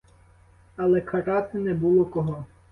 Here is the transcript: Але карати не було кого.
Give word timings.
Але 0.75 1.01
карати 1.01 1.57
не 1.57 1.73
було 1.73 2.05
кого. 2.05 2.45